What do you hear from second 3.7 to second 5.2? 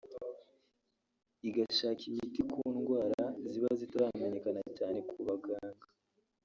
zitaramenyekana cyane ku